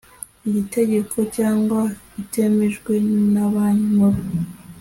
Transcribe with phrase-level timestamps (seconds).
[0.47, 1.79] iri tegeko cyangwa
[2.13, 2.93] bitemejwe
[3.33, 4.21] na banki nkuru